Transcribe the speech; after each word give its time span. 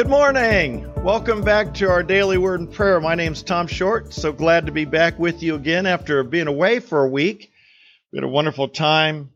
Good 0.00 0.08
morning. 0.08 0.90
Welcome 1.04 1.42
back 1.42 1.74
to 1.74 1.90
our 1.90 2.02
daily 2.02 2.38
word 2.38 2.60
and 2.60 2.72
prayer. 2.72 2.98
My 3.00 3.14
name's 3.14 3.42
Tom 3.42 3.66
Short. 3.66 4.14
So 4.14 4.32
glad 4.32 4.64
to 4.64 4.72
be 4.72 4.86
back 4.86 5.18
with 5.18 5.42
you 5.42 5.54
again 5.56 5.84
after 5.84 6.24
being 6.24 6.46
away 6.46 6.80
for 6.80 7.04
a 7.04 7.08
week. 7.10 7.52
We 8.10 8.16
had 8.16 8.24
a 8.24 8.28
wonderful 8.28 8.68
time 8.68 9.30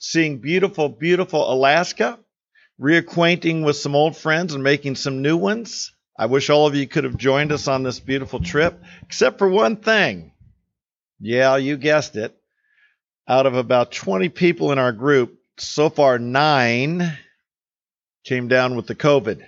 seeing 0.00 0.38
beautiful, 0.38 0.88
beautiful 0.88 1.48
Alaska, 1.52 2.18
reacquainting 2.80 3.64
with 3.64 3.76
some 3.76 3.94
old 3.94 4.16
friends 4.16 4.52
and 4.52 4.64
making 4.64 4.96
some 4.96 5.22
new 5.22 5.36
ones. 5.36 5.92
I 6.18 6.26
wish 6.26 6.50
all 6.50 6.66
of 6.66 6.74
you 6.74 6.88
could 6.88 7.04
have 7.04 7.16
joined 7.16 7.52
us 7.52 7.68
on 7.68 7.84
this 7.84 8.00
beautiful 8.00 8.40
trip, 8.40 8.82
except 9.02 9.38
for 9.38 9.48
one 9.48 9.76
thing. 9.76 10.32
Yeah, 11.20 11.54
you 11.54 11.76
guessed 11.76 12.16
it. 12.16 12.36
Out 13.28 13.46
of 13.46 13.54
about 13.54 13.92
20 13.92 14.28
people 14.30 14.72
in 14.72 14.78
our 14.80 14.90
group, 14.90 15.38
so 15.56 15.88
far 15.88 16.18
nine 16.18 17.16
came 18.24 18.48
down 18.48 18.74
with 18.74 18.88
the 18.88 18.96
COVID. 18.96 19.46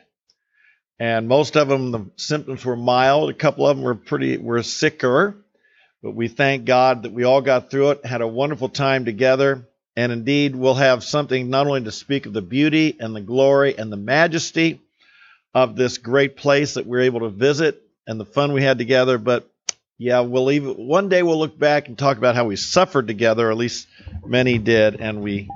And 1.00 1.28
most 1.28 1.56
of 1.56 1.66
them, 1.66 1.92
the 1.92 2.10
symptoms 2.16 2.62
were 2.62 2.77
mild. 2.77 3.30
A 3.30 3.34
couple 3.34 3.66
of 3.66 3.74
them 3.74 3.82
were 3.82 3.95
pretty, 3.95 4.36
were 4.36 4.62
sicker. 4.62 5.34
But 6.02 6.14
we 6.14 6.28
thank 6.28 6.66
God 6.66 7.04
that 7.04 7.12
we 7.12 7.24
all 7.24 7.40
got 7.40 7.70
through 7.70 7.92
it, 7.92 8.04
had 8.04 8.20
a 8.20 8.28
wonderful 8.28 8.68
time 8.68 9.06
together. 9.06 9.66
And 9.96 10.12
indeed, 10.12 10.54
we'll 10.54 10.74
have 10.74 11.02
something 11.02 11.48
not 11.48 11.66
only 11.66 11.82
to 11.84 11.92
speak 11.92 12.26
of 12.26 12.34
the 12.34 12.42
beauty 12.42 12.96
and 13.00 13.16
the 13.16 13.23
glory 13.23 13.76
and 13.78 13.90
the 13.90 13.96
majesty 13.96 14.78
of 15.54 15.74
this 15.74 15.96
great 15.96 16.36
place 16.36 16.74
that 16.74 16.86
we're 16.86 17.01
able 17.01 17.20
to 17.20 17.30
visit 17.30 17.82
and 18.06 18.20
the 18.20 18.26
fun 18.26 18.52
we 18.52 18.62
had 18.62 18.76
together, 18.76 19.16
but 19.16 19.51
yeah, 19.96 20.20
we'll 20.20 20.51
even 20.51 20.74
one 20.74 21.09
day 21.09 21.23
we'll 21.23 21.38
look 21.38 21.59
back 21.59 21.88
and 21.88 21.98
talk 21.98 22.18
about 22.18 22.34
how 22.34 22.45
we 22.45 22.56
suffered 22.56 23.06
together, 23.06 23.51
at 23.51 23.56
least 23.56 23.88
many 24.24 24.59
did, 24.59 25.01
and 25.01 25.23
we 25.23 25.48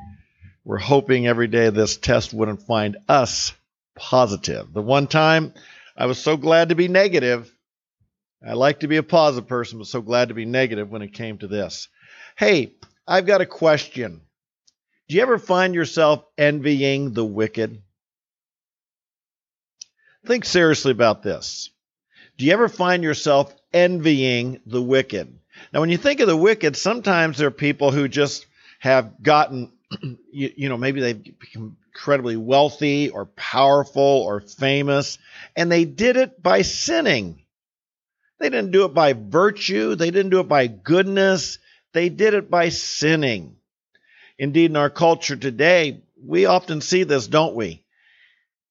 were 0.64 0.78
hoping 0.78 1.26
every 1.26 1.48
day 1.48 1.70
this 1.70 1.96
test 1.96 2.34
wouldn't 2.34 2.62
find 2.62 2.96
us 3.08 3.52
positive. 3.96 4.72
The 4.72 4.82
one 4.82 5.06
time 5.06 5.54
I 5.96 6.06
was 6.06 6.18
so 6.18 6.36
glad 6.36 6.70
to 6.70 6.74
be 6.74 6.88
negative. 6.88 7.50
I 8.46 8.52
like 8.52 8.80
to 8.80 8.88
be 8.88 8.96
a 8.96 9.02
positive 9.02 9.48
person, 9.48 9.78
but 9.78 9.86
so 9.86 10.02
glad 10.02 10.28
to 10.28 10.34
be 10.34 10.44
negative 10.44 10.90
when 10.90 11.02
it 11.02 11.14
came 11.14 11.38
to 11.38 11.46
this. 11.46 11.88
Hey, 12.36 12.74
I've 13.06 13.26
got 13.26 13.40
a 13.40 13.46
question. 13.46 14.20
Do 15.08 15.16
you 15.16 15.22
ever 15.22 15.38
find 15.38 15.74
yourself 15.74 16.24
envying 16.36 17.12
the 17.12 17.24
wicked? 17.24 17.82
Think 20.26 20.44
seriously 20.44 20.92
about 20.92 21.22
this. 21.22 21.70
Do 22.38 22.46
you 22.46 22.52
ever 22.52 22.68
find 22.68 23.02
yourself 23.02 23.54
envying 23.72 24.60
the 24.66 24.82
wicked? 24.82 25.38
Now, 25.72 25.80
when 25.80 25.90
you 25.90 25.98
think 25.98 26.20
of 26.20 26.26
the 26.26 26.36
wicked, 26.36 26.76
sometimes 26.76 27.38
there 27.38 27.48
are 27.48 27.52
people 27.52 27.92
who 27.92 28.08
just 28.08 28.46
have 28.80 29.22
gotten, 29.22 29.72
you, 30.32 30.52
you 30.56 30.68
know, 30.68 30.76
maybe 30.76 31.00
they've 31.00 31.38
become 31.38 31.76
incredibly 31.94 32.36
wealthy 32.36 33.10
or 33.10 33.26
powerful 33.26 34.02
or 34.02 34.40
famous, 34.40 35.18
and 35.56 35.70
they 35.70 35.84
did 35.84 36.16
it 36.16 36.42
by 36.42 36.62
sinning. 36.62 37.40
They 38.40 38.50
didn't 38.50 38.72
do 38.72 38.84
it 38.84 38.94
by 38.94 39.12
virtue, 39.12 39.94
they 39.94 40.10
didn't 40.10 40.30
do 40.30 40.40
it 40.40 40.48
by 40.48 40.66
goodness, 40.66 41.58
they 41.92 42.08
did 42.08 42.34
it 42.34 42.50
by 42.50 42.70
sinning. 42.70 43.56
Indeed, 44.38 44.70
in 44.70 44.76
our 44.76 44.90
culture 44.90 45.36
today, 45.36 46.02
we 46.22 46.46
often 46.46 46.80
see 46.80 47.04
this, 47.04 47.26
don't 47.26 47.54
we? 47.54 47.84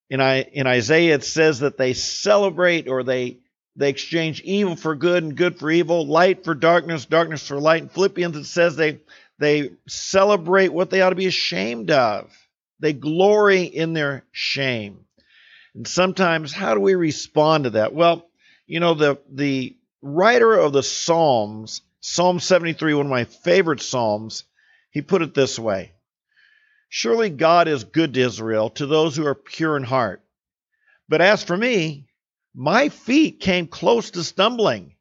In, 0.10 0.20
I, 0.20 0.42
in 0.42 0.68
Isaiah, 0.68 1.16
it 1.16 1.24
says 1.24 1.60
that 1.60 1.78
they 1.78 1.94
celebrate 1.94 2.88
or 2.88 3.04
they, 3.04 3.38
they 3.76 3.90
exchange 3.90 4.42
evil 4.42 4.76
for 4.76 4.96
good 4.96 5.24
and 5.24 5.36
good 5.36 5.58
for 5.58 5.72
evil, 5.72 6.06
light 6.06 6.44
for 6.44 6.54
darkness, 6.54 7.06
darkness 7.06 7.48
for 7.48 7.60
light. 7.60 7.84
In 7.84 7.90
Philippians, 7.90 8.36
it 8.36 8.46
says 8.46 8.76
they, 8.76 9.00
they 9.40 9.72
celebrate 9.88 10.74
what 10.74 10.90
they 10.90 11.02
ought 11.02 11.10
to 11.10 11.16
be 11.16 11.26
ashamed 11.26 11.92
of. 11.92 12.32
They 12.80 12.94
glory 12.94 13.64
in 13.64 13.94
their 13.94 14.24
shame. 14.32 15.06
And 15.76 15.88
sometimes, 15.88 16.54
how 16.54 16.74
do 16.74 16.80
we 16.80 16.96
respond 16.96 17.64
to 17.64 17.70
that? 17.72 17.94
Well, 17.94 18.28
you 18.68 18.80
know, 18.80 18.94
the, 18.94 19.20
the 19.32 19.76
writer 20.02 20.54
of 20.54 20.74
the 20.74 20.84
Psalms 20.84 21.82
Psalm 22.06 22.42
73, 22.42 22.96
one 22.96 23.06
of 23.06 23.10
my 23.10 23.24
favorite 23.24 23.82
Psalms, 23.82 24.44
he 24.92 25.02
put 25.02 25.22
it 25.22 25.34
this 25.34 25.58
way 25.58 25.94
Surely 26.90 27.30
God 27.30 27.70
is 27.70 27.86
good 27.86 28.14
to 28.14 28.20
Israel, 28.20 28.70
to 28.72 28.86
those 28.86 29.16
who 29.16 29.26
are 29.26 29.34
pure 29.34 29.78
in 29.78 29.84
heart. 29.84 30.22
But 31.08 31.22
as 31.22 31.46
for 31.46 31.56
me, 31.56 32.10
my 32.54 32.90
feet 32.90 33.40
came 33.40 33.68
close 33.68 34.12
to 34.12 34.24
stumbling. 34.26 34.98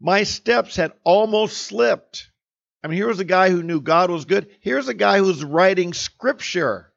My 0.00 0.24
steps 0.24 0.74
had 0.74 0.92
almost 1.04 1.56
slipped. 1.56 2.28
I 2.88 2.90
mean, 2.90 2.96
here 2.96 3.08
was 3.08 3.20
a 3.20 3.24
guy 3.24 3.50
who 3.50 3.62
knew 3.62 3.82
God 3.82 4.10
was 4.10 4.24
good. 4.24 4.48
Here's 4.60 4.88
a 4.88 4.94
guy 4.94 5.18
who's 5.18 5.44
writing 5.44 5.92
scripture. 5.92 6.90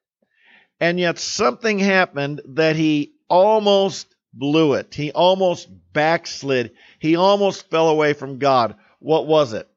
And 0.80 0.98
yet 0.98 1.20
something 1.20 1.80
happened 1.80 2.40
that 2.46 2.78
he 2.78 3.16
almost 3.30 4.08
blew 4.34 4.76
it. 4.76 4.96
He 4.96 5.12
almost 5.12 5.68
backslid. 5.92 6.72
He 6.98 7.18
almost 7.18 7.70
fell 7.70 7.90
away 7.90 8.14
from 8.14 8.40
God. 8.40 8.76
What 9.00 9.28
was 9.28 9.52
it? 9.52 9.68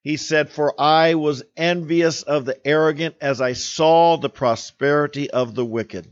He 0.00 0.16
said, 0.16 0.48
For 0.48 0.80
I 0.80 1.14
was 1.14 1.42
envious 1.56 2.22
of 2.22 2.44
the 2.44 2.64
arrogant 2.64 3.16
as 3.20 3.40
I 3.40 3.54
saw 3.54 4.18
the 4.18 4.30
prosperity 4.30 5.28
of 5.28 5.56
the 5.56 5.64
wicked. 5.64 6.06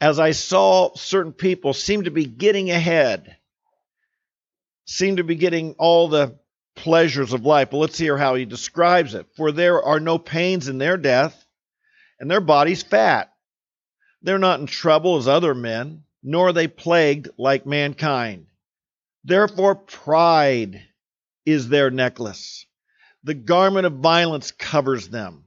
As 0.00 0.20
I 0.20 0.30
saw 0.30 0.94
certain 0.94 1.32
people 1.32 1.72
seem 1.72 2.04
to 2.04 2.12
be 2.12 2.24
getting 2.24 2.70
ahead, 2.70 3.36
seem 4.84 5.16
to 5.16 5.24
be 5.24 5.34
getting 5.34 5.74
all 5.76 6.06
the 6.06 6.38
pleasures 6.76 7.32
of 7.32 7.44
life. 7.44 7.70
But 7.70 7.78
let's 7.78 7.98
hear 7.98 8.16
how 8.16 8.36
he 8.36 8.44
describes 8.44 9.14
it. 9.14 9.26
For 9.36 9.50
there 9.50 9.82
are 9.82 9.98
no 9.98 10.18
pains 10.18 10.68
in 10.68 10.78
their 10.78 10.96
death, 10.96 11.44
and 12.20 12.30
their 12.30 12.40
bodies 12.40 12.82
fat. 12.82 13.32
They're 14.22 14.38
not 14.38 14.60
in 14.60 14.66
trouble 14.66 15.16
as 15.16 15.26
other 15.26 15.54
men, 15.54 16.04
nor 16.22 16.48
are 16.48 16.52
they 16.52 16.68
plagued 16.68 17.28
like 17.38 17.66
mankind. 17.66 18.46
Therefore, 19.24 19.74
pride 19.74 20.82
is 21.44 21.68
their 21.68 21.90
necklace. 21.90 22.66
The 23.24 23.34
garment 23.34 23.86
of 23.86 23.94
violence 23.94 24.52
covers 24.52 25.08
them. 25.08 25.44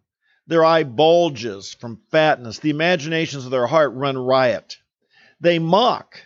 Their 0.47 0.65
eye 0.65 0.83
bulges 0.83 1.73
from 1.73 2.01
fatness. 2.11 2.59
The 2.59 2.71
imaginations 2.71 3.45
of 3.45 3.51
their 3.51 3.67
heart 3.67 3.93
run 3.93 4.17
riot. 4.17 4.77
They 5.39 5.59
mock 5.59 6.21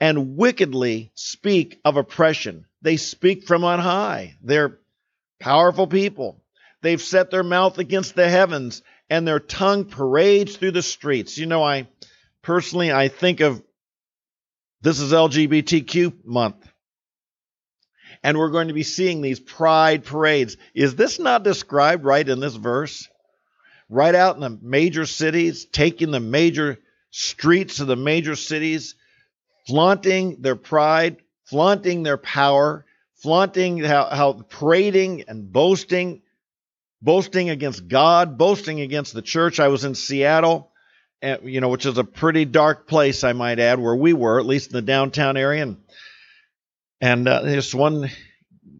and 0.00 0.36
wickedly 0.36 1.10
speak 1.14 1.80
of 1.84 1.96
oppression. 1.96 2.66
They 2.84 2.98
speak 2.98 3.44
from 3.46 3.64
on 3.64 3.80
high. 3.80 4.36
They're 4.42 4.78
powerful 5.40 5.86
people. 5.86 6.44
They've 6.82 7.00
set 7.00 7.30
their 7.30 7.42
mouth 7.42 7.78
against 7.78 8.14
the 8.14 8.28
heavens 8.28 8.82
and 9.08 9.26
their 9.26 9.40
tongue 9.40 9.86
parades 9.86 10.54
through 10.54 10.72
the 10.72 10.82
streets. 10.82 11.38
You 11.38 11.46
know, 11.46 11.64
I 11.64 11.88
personally 12.42 12.92
I 12.92 13.08
think 13.08 13.40
of 13.40 13.62
this 14.82 15.00
is 15.00 15.12
LGBTQ 15.12 16.26
month 16.26 16.56
and 18.22 18.36
we're 18.36 18.50
going 18.50 18.68
to 18.68 18.74
be 18.74 18.82
seeing 18.82 19.22
these 19.22 19.40
pride 19.40 20.04
parades. 20.04 20.58
Is 20.74 20.94
this 20.94 21.18
not 21.18 21.42
described 21.42 22.04
right 22.04 22.28
in 22.28 22.38
this 22.38 22.54
verse? 22.54 23.08
Right 23.88 24.14
out 24.14 24.34
in 24.34 24.42
the 24.42 24.58
major 24.60 25.06
cities, 25.06 25.64
taking 25.64 26.10
the 26.10 26.20
major 26.20 26.78
streets 27.10 27.80
of 27.80 27.86
the 27.86 27.96
major 27.96 28.36
cities, 28.36 28.94
flaunting 29.66 30.42
their 30.42 30.56
pride, 30.56 31.16
flaunting 31.44 32.02
their 32.02 32.16
power, 32.16 32.84
flaunting 33.16 33.78
how, 33.78 34.06
how 34.06 34.32
parading 34.32 35.24
and 35.28 35.52
boasting, 35.52 36.22
boasting 37.00 37.50
against 37.50 37.88
God, 37.88 38.38
boasting 38.38 38.80
against 38.80 39.14
the 39.14 39.22
church. 39.22 39.60
I 39.60 39.68
was 39.68 39.84
in 39.84 39.94
Seattle, 39.94 40.70
and, 41.22 41.40
you 41.44 41.60
know, 41.60 41.68
which 41.68 41.86
is 41.86 41.98
a 41.98 42.04
pretty 42.04 42.44
dark 42.44 42.86
place, 42.86 43.24
I 43.24 43.32
might 43.32 43.58
add, 43.58 43.78
where 43.78 43.96
we 43.96 44.12
were, 44.12 44.38
at 44.38 44.46
least 44.46 44.70
in 44.70 44.74
the 44.74 44.82
downtown 44.82 45.36
area. 45.36 45.62
And 45.62 45.76
and 47.00 47.28
uh, 47.28 47.42
this 47.42 47.74
one, 47.74 48.10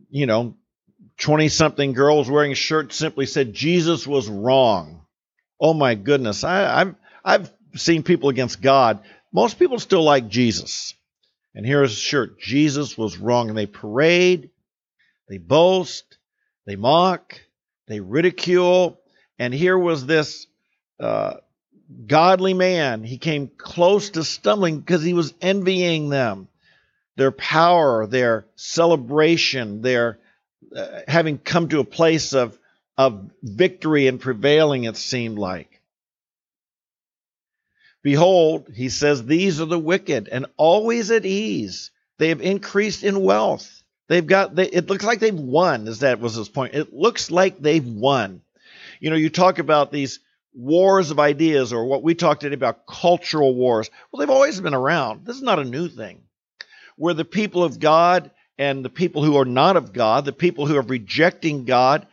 you 0.09 0.25
know, 0.25 0.57
20 1.19 1.49
something 1.49 1.93
girl 1.93 2.19
was 2.19 2.31
wearing 2.31 2.53
a 2.53 2.57
shirt 2.57 2.93
simply 2.93 3.27
said 3.27 3.53
Jesus 3.53 4.07
was 4.07 4.29
wrong. 4.29 5.05
Oh 5.61 5.75
my 5.75 5.95
goodness. 5.95 6.43
I, 6.43 6.81
I've, 6.81 6.95
I've 7.25 7.53
seen 7.77 8.03
people 8.03 8.31
against 8.31 8.61
God. 8.61 9.01
Most 9.33 9.59
people 9.59 9.79
still 9.79 10.03
like 10.03 10.29
Jesus. 10.29 10.95
And 11.55 11.65
here's 11.65 11.93
a 11.93 11.97
shirt 11.97 12.39
Jesus 12.39 12.99
was 12.99 13.19
wrong. 13.19 13.49
And 13.49 13.59
they 13.59 13.67
parade, 13.67 14.51
they 15.29 15.39
boast, 15.39 16.19
they 16.67 16.77
mock, 16.77 17.41
they 17.87 18.01
ridicule. 18.01 19.01
And 19.39 19.53
here 19.53 19.79
was 19.79 20.07
this 20.07 20.47
uh, 21.01 21.35
godly 22.07 22.55
man. 22.55 23.05
He 23.05 23.19
came 23.19 23.51
close 23.57 24.11
to 24.11 24.25
stumbling 24.25 24.79
because 24.81 25.03
he 25.03 25.15
was 25.15 25.35
envying 25.41 26.09
them 26.09 26.49
their 27.17 27.31
power, 27.31 28.07
their 28.07 28.47
celebration, 28.57 29.83
their 29.83 30.19
uh, 30.75 31.01
having 31.07 31.39
come 31.39 31.69
to 31.69 31.81
a 31.81 31.85
place 31.85 32.33
of, 32.33 32.59
of 32.97 33.31
victory 33.43 34.09
and 34.09 34.21
prevailing, 34.21 34.85
it 34.85 34.97
seemed 34.97 35.39
like. 35.39 35.74
Behold, 38.05 38.69
he 38.73 38.91
says, 38.91 39.25
these 39.25 39.63
are 39.63 39.65
the 39.65 39.79
wicked 39.79 40.29
and 40.29 40.45
always 40.59 41.11
at 41.11 41.25
ease. 41.25 41.91
They 42.19 42.29
have 42.29 42.43
increased 42.43 43.03
in 43.03 43.23
wealth. 43.23 43.83
They've 44.09 44.27
got, 44.27 44.55
they, 44.55 44.67
it 44.67 44.89
looks 44.89 45.05
like 45.05 45.21
they've 45.21 45.35
won, 45.35 45.89
as 45.89 46.01
that 46.01 46.21
was 46.21 46.35
his 46.35 46.51
point. 46.51 46.75
It 46.75 46.93
looks 46.93 47.31
like 47.31 47.59
they've 47.59 47.85
won. 47.85 48.43
You 49.01 49.09
know, 49.09 49.17
you 49.17 49.31
talk 49.31 49.59
about 49.59 49.91
these 49.91 50.21
wars 50.55 51.11
of 51.11 51.19
ideas, 51.19 51.73
or 51.73 51.87
what 51.87 52.03
we 52.03 52.15
talked 52.15 52.43
today 52.43 52.55
about 52.55 52.87
cultural 52.87 53.55
wars, 53.55 53.89
well, 54.13 54.21
they've 54.21 54.29
always 54.29 54.61
been 54.61 54.75
around. 54.75 55.25
This 55.25 55.37
is 55.37 55.43
not 55.43 55.59
a 55.59 55.65
new 55.65 55.89
thing. 55.89 56.21
Where 56.97 57.15
the 57.15 57.25
people 57.25 57.65
of 57.65 57.81
God 57.81 58.31
and 58.59 58.85
the 58.85 58.91
people 58.91 59.25
who 59.25 59.39
are 59.39 59.47
not 59.47 59.79
of 59.79 59.95
God, 59.95 60.27
the 60.27 60.33
people 60.33 60.67
who 60.67 60.77
are 60.77 60.83
rejecting 60.83 61.65
God, 61.65 62.07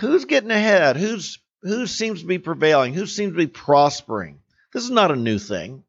who's 0.00 0.24
getting 0.24 0.50
ahead? 0.50 0.96
Who's 0.96 1.38
who 1.62 1.86
seems 1.86 2.22
to 2.22 2.26
be 2.26 2.38
prevailing? 2.38 2.94
Who 2.94 3.04
seems 3.06 3.32
to 3.32 3.38
be 3.38 3.46
prospering? 3.46 4.40
This 4.72 4.84
is 4.84 4.90
not 4.90 5.10
a 5.10 5.16
new 5.16 5.38
thing. 5.38 5.84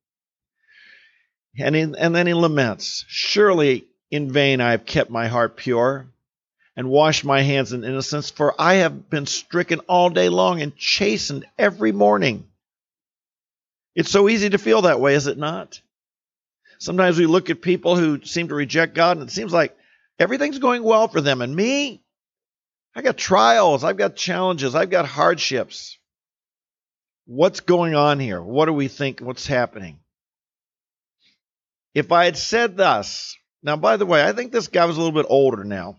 And, 1.59 1.75
he, 1.75 1.81
and 1.81 2.15
then 2.15 2.27
he 2.27 2.33
laments, 2.33 3.06
Surely 3.07 3.88
in 4.12 4.31
vain 4.31 4.62
I 4.62 4.71
have 4.71 4.85
kept 4.85 5.09
my 5.09 5.27
heart 5.27 5.57
pure 5.57 6.07
and 6.75 6.89
washed 6.89 7.25
my 7.25 7.41
hands 7.41 7.74
in 7.74 7.83
innocence, 7.83 8.29
for 8.29 8.53
I 8.62 8.75
have 8.75 9.09
been 9.09 9.25
stricken 9.25 9.79
all 9.88 10.12
day 10.12 10.29
long 10.29 10.62
and 10.62 10.75
chastened 10.75 11.45
every 11.57 11.91
morning. 11.91 12.47
It's 13.95 14.12
so 14.12 14.29
easy 14.29 14.51
to 14.51 14.59
feel 14.59 14.83
that 14.83 15.00
way, 15.00 15.15
is 15.15 15.25
it 15.25 15.39
not? 15.39 15.81
Sometimes 16.77 17.18
we 17.18 17.25
look 17.25 17.50
at 17.50 17.63
people 17.63 17.95
who 17.95 18.23
seem 18.23 18.50
to 18.50 18.56
reject 18.56 18.94
God, 18.94 19.18
and 19.18 19.27
it 19.27 19.33
seems 19.33 19.51
like 19.51 19.75
everything's 20.19 20.59
going 20.59 20.83
well 20.83 21.07
for 21.07 21.19
them. 21.19 21.41
And 21.41 21.56
me, 21.56 22.03
I 22.95 23.01
got 23.01 23.18
trials, 23.18 23.83
I've 23.83 23.97
got 23.97 24.15
challenges, 24.15 24.75
I've 24.75 24.91
got 24.91 25.07
hardships. 25.07 25.96
What's 27.27 27.59
going 27.59 27.94
on 27.94 28.21
here? 28.21 28.41
What 28.41 28.68
do 28.68 28.74
we 28.74 28.88
think? 28.88 29.19
What's 29.19 29.45
happening? 29.45 30.00
If 31.94 32.13
I 32.13 32.24
had 32.24 32.38
said 32.38 32.77
thus, 32.77 33.35
now, 33.62 33.75
by 33.75 33.97
the 33.97 34.06
way, 34.06 34.24
I 34.24 34.31
think 34.31 34.53
this 34.53 34.69
guy 34.69 34.85
was 34.85 34.95
a 34.95 35.00
little 35.01 35.12
bit 35.21 35.25
older 35.29 35.65
now. 35.65 35.97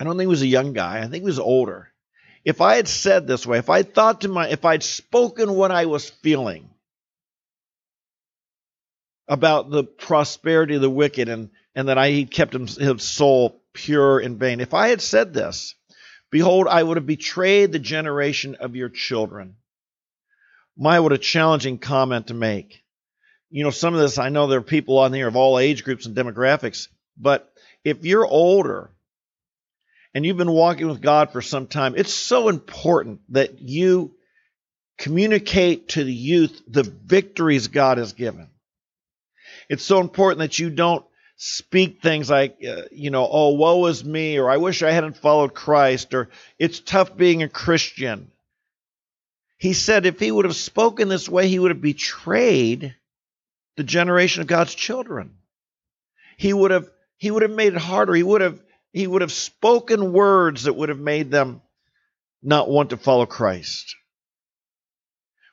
I 0.00 0.02
don't 0.02 0.14
think 0.14 0.22
he 0.22 0.26
was 0.26 0.42
a 0.42 0.46
young 0.48 0.72
guy. 0.72 0.98
I 0.98 1.02
think 1.02 1.22
he 1.22 1.28
was 1.28 1.38
older. 1.38 1.92
If 2.44 2.60
I 2.60 2.74
had 2.74 2.88
said 2.88 3.28
this 3.28 3.46
way, 3.46 3.58
if 3.58 3.70
I 3.70 3.84
thought 3.84 4.22
to 4.22 4.28
my, 4.28 4.48
if 4.48 4.64
I'd 4.64 4.82
spoken 4.82 5.54
what 5.54 5.70
I 5.70 5.86
was 5.86 6.10
feeling 6.10 6.68
about 9.28 9.70
the 9.70 9.84
prosperity 9.84 10.74
of 10.74 10.80
the 10.80 10.90
wicked 10.90 11.28
and, 11.28 11.50
and 11.76 11.88
that 11.88 11.98
I 11.98 12.24
kept 12.24 12.54
his 12.54 13.02
soul 13.02 13.62
pure 13.72 14.18
in 14.18 14.36
vain, 14.36 14.58
if 14.58 14.74
I 14.74 14.88
had 14.88 15.00
said 15.00 15.32
this, 15.32 15.76
behold, 16.28 16.66
I 16.66 16.82
would 16.82 16.96
have 16.96 17.06
betrayed 17.06 17.70
the 17.70 17.78
generation 17.78 18.56
of 18.56 18.74
your 18.74 18.88
children. 18.88 19.54
My, 20.78 21.00
what 21.00 21.12
a 21.12 21.18
challenging 21.18 21.78
comment 21.78 22.28
to 22.28 22.34
make 22.34 22.82
you 23.50 23.64
know, 23.64 23.70
some 23.70 23.94
of 23.94 24.00
this, 24.00 24.18
I 24.18 24.28
know 24.28 24.46
there 24.46 24.58
are 24.58 24.62
people 24.62 24.98
on 24.98 25.12
here 25.12 25.28
of 25.28 25.36
all 25.36 25.58
age 25.58 25.84
groups 25.84 26.06
and 26.06 26.16
demographics, 26.16 26.88
but 27.16 27.50
if 27.84 28.04
you're 28.04 28.26
older 28.26 28.90
and 30.14 30.24
you've 30.24 30.36
been 30.36 30.52
walking 30.52 30.88
with 30.88 31.00
God 31.00 31.32
for 31.32 31.40
some 31.40 31.66
time, 31.66 31.94
it's 31.96 32.12
so 32.12 32.48
important 32.48 33.20
that 33.30 33.60
you 33.60 34.14
communicate 34.98 35.90
to 35.90 36.04
the 36.04 36.12
youth 36.12 36.60
the 36.66 36.82
victories 36.82 37.68
God 37.68 37.98
has 37.98 38.12
given. 38.12 38.50
It's 39.68 39.84
so 39.84 40.00
important 40.00 40.40
that 40.40 40.58
you 40.58 40.70
don't 40.70 41.04
speak 41.36 42.02
things 42.02 42.28
like, 42.28 42.58
uh, 42.68 42.82
you 42.90 43.10
know, 43.10 43.26
oh, 43.30 43.54
woe 43.54 43.86
is 43.86 44.04
me, 44.04 44.38
or 44.38 44.50
I 44.50 44.56
wish 44.56 44.82
I 44.82 44.90
hadn't 44.90 45.16
followed 45.16 45.54
Christ, 45.54 46.12
or 46.12 46.28
it's 46.58 46.80
tough 46.80 47.16
being 47.16 47.42
a 47.42 47.48
Christian. 47.48 48.30
He 49.58 49.72
said 49.72 50.06
if 50.06 50.20
he 50.20 50.30
would 50.30 50.44
have 50.44 50.56
spoken 50.56 51.08
this 51.08 51.28
way, 51.28 51.48
he 51.48 51.58
would 51.58 51.72
have 51.72 51.80
betrayed 51.82 52.94
the 53.76 53.84
generation 53.84 54.40
of 54.40 54.46
God's 54.46 54.74
children. 54.74 55.36
He 56.36 56.52
would 56.52 56.70
have 56.70 56.88
he 57.16 57.32
would 57.32 57.42
have 57.42 57.50
made 57.50 57.74
it 57.74 57.80
harder. 57.80 58.14
He 58.14 58.22
would 58.22 58.40
have 58.40 58.60
he 58.92 59.06
would 59.06 59.22
have 59.22 59.32
spoken 59.32 60.12
words 60.12 60.64
that 60.64 60.74
would 60.74 60.88
have 60.88 61.00
made 61.00 61.30
them 61.30 61.60
not 62.42 62.70
want 62.70 62.90
to 62.90 62.96
follow 62.96 63.26
Christ. 63.26 63.96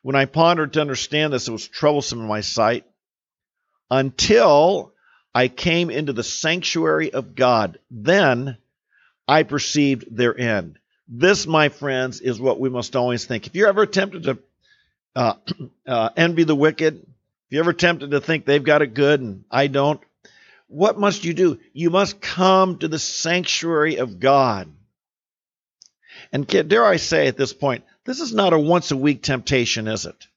When 0.04 0.16
I 0.16 0.25
pondered 0.25 0.74
to 0.74 0.81
understand 0.81 1.34
this, 1.34 1.48
it 1.48 1.52
was 1.52 1.68
troublesome 1.68 2.22
in 2.22 2.28
my 2.28 2.42
sight 2.42 2.86
until 3.90 4.94
I 5.34 5.48
came 5.48 5.90
into 5.90 6.13
the 6.13 6.24
sanctuary 6.24 7.12
of 7.12 7.34
God. 7.34 7.80
Then 7.90 8.57
I 9.28 9.42
perceived 9.42 10.16
their 10.16 10.38
end. 10.38 10.78
This, 11.07 11.46
my 11.46 11.69
friends, 11.69 12.19
is 12.22 12.40
what 12.40 12.60
we 12.60 12.69
must 12.69 12.96
always 12.96 13.25
think. 13.25 13.48
If 13.48 13.56
you're 13.56 13.68
ever 13.68 13.86
tempted 13.86 14.24
to 14.24 14.38
uh, 15.16 15.34
uh, 15.88 16.10
envy 16.18 16.44
the 16.44 16.56
wicked, 16.56 16.96
if 16.96 17.52
you're 17.52 17.63
ever 17.63 17.74
tempted 17.74 18.12
to 18.12 18.22
think 18.22 18.46
they've 18.46 18.63
got 18.63 18.81
it 18.81 18.94
good 18.94 19.22
and 19.22 19.44
I 19.52 19.68
don't, 19.68 20.02
what 20.68 21.00
must 21.00 21.24
you 21.24 21.34
do? 21.34 21.60
You 21.74 21.92
must 21.92 22.22
come 22.22 22.80
to 22.80 22.88
the 22.88 23.00
sanctuary 23.00 23.98
of 23.98 24.19
God. 24.19 24.72
And 26.31 26.48
dare 26.48 26.86
I 26.86 26.98
say 26.98 27.28
at 27.28 27.38
this 27.38 27.54
point, 27.54 27.84
this 28.04 28.19
is 28.19 28.34
not 28.34 28.54
a 28.54 28.60
once 28.60 28.92
a 28.92 28.98
week 28.98 29.22
temptation, 29.22 29.88
is 29.88 30.06
it? 30.06 30.28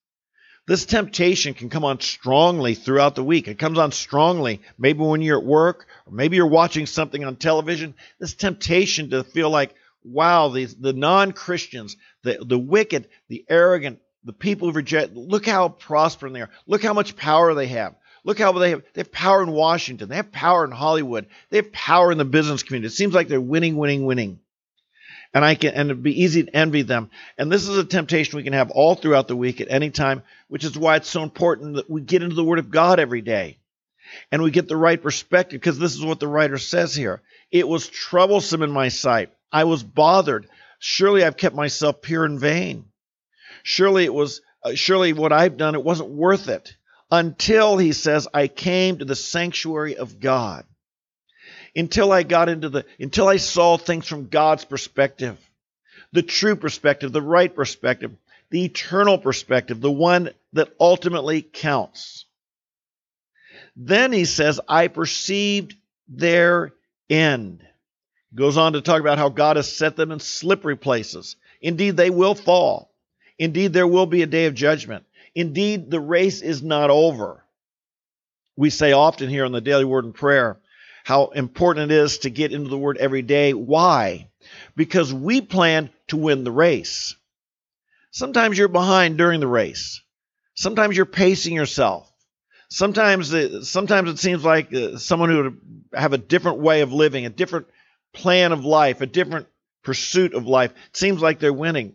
This 0.66 0.84
temptation 0.84 1.54
can 1.54 1.70
come 1.70 1.84
on 1.84 1.98
strongly 2.00 2.74
throughout 2.74 3.14
the 3.14 3.24
week. 3.24 3.48
It 3.48 3.58
comes 3.58 3.78
on 3.78 3.90
strongly, 3.90 4.60
maybe 4.76 5.00
when 5.00 5.22
you're 5.22 5.38
at 5.38 5.44
work, 5.44 5.86
or 6.04 6.12
maybe 6.12 6.36
you're 6.36 6.46
watching 6.46 6.84
something 6.84 7.24
on 7.24 7.36
television. 7.36 7.94
This 8.18 8.34
temptation 8.34 9.08
to 9.10 9.24
feel 9.24 9.48
like, 9.48 9.74
wow, 10.04 10.48
these, 10.48 10.74
the 10.74 10.92
non 10.92 11.32
Christians, 11.32 11.96
the, 12.22 12.38
the 12.40 12.58
wicked, 12.58 13.08
the 13.28 13.44
arrogant, 13.48 14.00
the 14.24 14.32
people 14.32 14.68
who 14.68 14.74
reject, 14.74 15.14
look 15.14 15.46
how 15.46 15.68
prospering 15.68 16.32
they 16.32 16.42
are. 16.42 16.50
Look 16.66 16.82
how 16.82 16.94
much 16.94 17.16
power 17.16 17.54
they 17.54 17.68
have. 17.68 17.94
Look 18.24 18.38
how 18.38 18.52
they 18.52 18.70
have 18.70 18.82
they 18.92 19.00
have 19.00 19.12
power 19.12 19.42
in 19.42 19.52
Washington. 19.52 20.08
They 20.08 20.16
have 20.16 20.32
power 20.32 20.64
in 20.64 20.70
Hollywood. 20.70 21.26
They 21.50 21.58
have 21.58 21.72
power 21.72 22.12
in 22.12 22.18
the 22.18 22.24
business 22.24 22.62
community. 22.62 22.88
It 22.88 22.96
seems 22.96 23.14
like 23.14 23.28
they're 23.28 23.40
winning, 23.40 23.76
winning, 23.76 24.04
winning. 24.04 24.40
And 25.32 25.44
I 25.44 25.54
can 25.54 25.74
and 25.74 25.90
it'd 25.90 26.02
be 26.02 26.22
easy 26.22 26.44
to 26.44 26.56
envy 26.56 26.82
them. 26.82 27.10
And 27.36 27.50
this 27.50 27.68
is 27.68 27.78
a 27.78 27.84
temptation 27.84 28.36
we 28.36 28.42
can 28.42 28.54
have 28.54 28.70
all 28.70 28.94
throughout 28.94 29.28
the 29.28 29.36
week 29.36 29.60
at 29.60 29.70
any 29.70 29.90
time, 29.90 30.22
which 30.48 30.64
is 30.64 30.76
why 30.76 30.96
it's 30.96 31.08
so 31.08 31.22
important 31.22 31.76
that 31.76 31.88
we 31.88 32.00
get 32.00 32.22
into 32.22 32.34
the 32.34 32.44
Word 32.44 32.58
of 32.58 32.70
God 32.70 32.98
every 32.98 33.20
day. 33.20 33.58
And 34.32 34.42
we 34.42 34.50
get 34.50 34.68
the 34.68 34.76
right 34.76 35.00
perspective, 35.00 35.60
because 35.60 35.78
this 35.78 35.94
is 35.94 36.02
what 36.02 36.18
the 36.18 36.28
writer 36.28 36.56
says 36.56 36.94
here. 36.94 37.20
It 37.50 37.68
was 37.68 37.88
troublesome 37.88 38.62
in 38.62 38.70
my 38.70 38.88
sight. 38.88 39.30
I 39.52 39.64
was 39.64 39.82
bothered. 39.82 40.48
Surely 40.78 41.24
I've 41.24 41.36
kept 41.36 41.54
myself 41.54 42.02
pure 42.02 42.24
in 42.24 42.38
vain. 42.38 42.84
Surely 43.62 44.04
it 44.04 44.14
was, 44.14 44.40
uh, 44.62 44.74
surely 44.74 45.12
what 45.12 45.32
I've 45.32 45.56
done, 45.56 45.74
it 45.74 45.84
wasn't 45.84 46.10
worth 46.10 46.48
it. 46.48 46.76
Until, 47.10 47.78
he 47.78 47.92
says, 47.92 48.28
I 48.34 48.48
came 48.48 48.98
to 48.98 49.04
the 49.04 49.16
sanctuary 49.16 49.96
of 49.96 50.20
God. 50.20 50.64
Until 51.74 52.12
I 52.12 52.22
got 52.22 52.48
into 52.48 52.68
the, 52.68 52.84
until 53.00 53.28
I 53.28 53.38
saw 53.38 53.76
things 53.76 54.06
from 54.06 54.28
God's 54.28 54.64
perspective, 54.64 55.38
the 56.12 56.22
true 56.22 56.56
perspective, 56.56 57.12
the 57.12 57.22
right 57.22 57.54
perspective, 57.54 58.12
the 58.50 58.64
eternal 58.64 59.18
perspective, 59.18 59.80
the 59.80 59.90
one 59.90 60.30
that 60.52 60.72
ultimately 60.80 61.42
counts. 61.42 62.24
Then 63.76 64.12
he 64.12 64.24
says, 64.24 64.60
I 64.68 64.88
perceived 64.88 65.74
their 66.08 66.72
end. 67.08 67.64
Goes 68.34 68.56
on 68.56 68.74
to 68.74 68.82
talk 68.82 69.00
about 69.00 69.18
how 69.18 69.30
God 69.30 69.56
has 69.56 69.74
set 69.74 69.96
them 69.96 70.12
in 70.12 70.20
slippery 70.20 70.76
places. 70.76 71.36
Indeed, 71.60 71.96
they 71.96 72.10
will 72.10 72.34
fall. 72.34 72.92
Indeed, 73.38 73.72
there 73.72 73.86
will 73.86 74.06
be 74.06 74.22
a 74.22 74.26
day 74.26 74.46
of 74.46 74.54
judgment. 74.54 75.04
Indeed, 75.34 75.90
the 75.90 76.00
race 76.00 76.42
is 76.42 76.62
not 76.62 76.90
over. 76.90 77.44
We 78.56 78.70
say 78.70 78.92
often 78.92 79.28
here 79.30 79.44
on 79.44 79.52
the 79.52 79.60
Daily 79.60 79.84
Word 79.84 80.04
and 80.04 80.14
Prayer 80.14 80.58
how 81.04 81.28
important 81.28 81.90
it 81.90 81.94
is 81.94 82.18
to 82.18 82.30
get 82.30 82.52
into 82.52 82.68
the 82.68 82.76
Word 82.76 82.98
every 82.98 83.22
day. 83.22 83.54
Why? 83.54 84.28
Because 84.76 85.14
we 85.14 85.40
plan 85.40 85.90
to 86.08 86.16
win 86.16 86.44
the 86.44 86.52
race. 86.52 87.16
Sometimes 88.10 88.58
you're 88.58 88.68
behind 88.68 89.16
during 89.16 89.40
the 89.40 89.46
race. 89.46 90.02
Sometimes 90.54 90.96
you're 90.96 91.06
pacing 91.06 91.54
yourself. 91.54 92.12
Sometimes, 92.68 93.32
sometimes 93.68 94.10
it 94.10 94.18
seems 94.18 94.44
like 94.44 94.74
uh, 94.74 94.98
someone 94.98 95.30
who 95.30 95.42
would 95.44 95.60
have 95.94 96.12
a 96.12 96.18
different 96.18 96.58
way 96.58 96.82
of 96.82 96.92
living, 96.92 97.24
a 97.24 97.30
different 97.30 97.68
plan 98.12 98.52
of 98.52 98.64
life, 98.64 99.00
a 99.00 99.06
different 99.06 99.46
pursuit 99.82 100.34
of 100.34 100.46
life. 100.46 100.72
It 100.90 100.96
seems 100.96 101.20
like 101.20 101.38
they're 101.38 101.52
winning. 101.52 101.94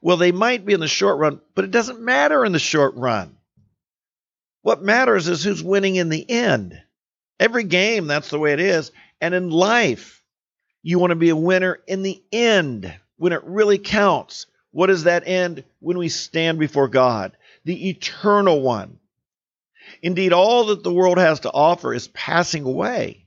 Well, 0.00 0.16
they 0.16 0.32
might 0.32 0.64
be 0.64 0.74
in 0.74 0.80
the 0.80 0.88
short 0.88 1.18
run, 1.18 1.40
but 1.54 1.64
it 1.64 1.70
doesn't 1.70 2.00
matter 2.00 2.44
in 2.44 2.52
the 2.52 2.58
short 2.58 2.94
run. 2.94 3.36
What 4.62 4.82
matters 4.82 5.28
is 5.28 5.42
who's 5.42 5.62
winning 5.62 5.96
in 5.96 6.08
the 6.08 6.28
end. 6.28 6.80
Every 7.40 7.64
game, 7.64 8.06
that's 8.06 8.30
the 8.30 8.38
way 8.38 8.52
it 8.52 8.60
is. 8.60 8.90
And 9.20 9.34
in 9.34 9.50
life, 9.50 10.22
you 10.82 10.98
want 10.98 11.10
to 11.10 11.16
be 11.16 11.30
a 11.30 11.36
winner 11.36 11.78
in 11.86 12.02
the 12.02 12.22
end 12.32 12.92
when 13.16 13.32
it 13.32 13.42
really 13.44 13.78
counts. 13.78 14.46
What 14.70 14.90
is 14.90 15.04
that 15.04 15.26
end? 15.26 15.64
When 15.80 15.98
we 15.98 16.08
stand 16.08 16.58
before 16.58 16.88
God, 16.88 17.36
the 17.64 17.88
eternal 17.88 18.60
one. 18.60 18.98
Indeed, 20.02 20.32
all 20.32 20.66
that 20.66 20.82
the 20.82 20.92
world 20.92 21.18
has 21.18 21.40
to 21.40 21.50
offer 21.50 21.94
is 21.94 22.08
passing 22.08 22.64
away. 22.64 23.26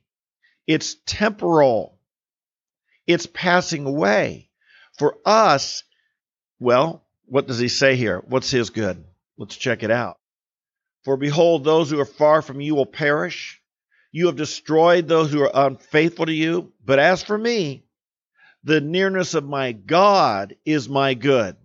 It's 0.68 0.96
temporal. 1.06 1.98
It's 3.12 3.26
passing 3.26 3.86
away. 3.86 4.50
For 4.98 5.18
us, 5.26 5.84
well, 6.60 7.06
what 7.26 7.48
does 7.48 7.60
he 7.60 7.68
say 7.68 7.96
here? 7.96 8.22
What's 8.28 8.52
his 8.52 8.70
good? 8.70 9.04
Let's 9.38 9.56
check 9.56 9.84
it 9.84 9.92
out. 9.92 10.18
For 11.04 11.18
behold, 11.18 11.64
those 11.64 11.90
who 11.90 12.00
are 12.00 12.06
far 12.06 12.42
from 12.42 12.62
you 12.62 12.76
will 12.76 12.86
perish. 12.86 13.62
You 14.12 14.28
have 14.28 14.36
destroyed 14.36 15.08
those 15.08 15.32
who 15.32 15.42
are 15.42 15.68
unfaithful 15.68 16.26
to 16.26 16.34
you. 16.34 16.74
But 16.84 17.00
as 17.00 17.24
for 17.24 17.38
me, 17.38 17.86
the 18.64 18.82
nearness 18.82 19.34
of 19.34 19.44
my 19.44 19.72
God 19.72 20.56
is 20.66 20.88
my 20.88 21.14
good. 21.14 21.56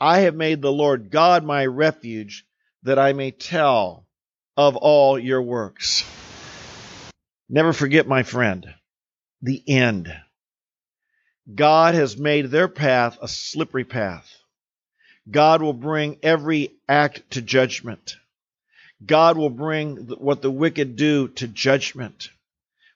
I 0.00 0.20
have 0.20 0.34
made 0.34 0.60
the 0.60 0.72
Lord 0.72 1.10
God 1.10 1.44
my 1.44 1.64
refuge, 1.64 2.44
that 2.82 2.98
I 2.98 3.12
may 3.12 3.30
tell 3.30 4.06
of 4.56 4.76
all 4.76 5.18
your 5.18 5.40
works. 5.40 6.04
Never 7.48 7.72
forget, 7.72 8.08
my 8.08 8.24
friend, 8.24 8.66
the 9.40 9.62
end. 9.68 10.12
God 11.52 11.94
has 11.94 12.16
made 12.16 12.50
their 12.50 12.68
path 12.68 13.18
a 13.20 13.28
slippery 13.28 13.84
path. 13.84 14.30
God 15.30 15.62
will 15.62 15.72
bring 15.72 16.18
every 16.22 16.72
act 16.88 17.30
to 17.32 17.42
judgment. 17.42 18.16
God 19.04 19.36
will 19.36 19.50
bring 19.50 19.96
what 19.96 20.42
the 20.42 20.50
wicked 20.50 20.96
do 20.96 21.28
to 21.28 21.48
judgment. 21.48 22.30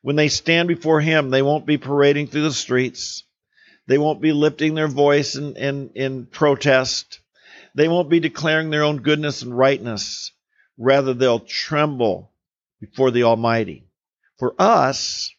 When 0.03 0.17
they 0.17 0.29
stand 0.29 0.69
before 0.69 1.00
Him, 1.00 1.31
they 1.31 1.43
won't 1.43 1.67
be 1.67 1.79
parading 1.79 2.29
through 2.29 2.43
the 2.43 2.53
streets. 2.53 3.25
They 3.87 3.99
won't 3.99 4.21
be 4.21 4.33
lifting 4.33 4.75
their 4.75 4.88
voice 4.88 5.37
in, 5.37 5.57
in, 5.57 5.91
in 5.95 6.26
protest. 6.26 7.21
They 7.75 7.88
won't 7.88 8.11
be 8.11 8.21
declaring 8.21 8.71
their 8.71 8.85
own 8.85 8.99
goodness 8.99 9.43
and 9.43 9.57
rightness. 9.57 10.33
Rather, 10.79 11.15
they'll 11.15 11.41
tremble 11.41 12.31
before 12.81 13.11
the 13.11 13.25
Almighty. 13.25 13.85
For 14.38 14.55
us, 14.59 15.35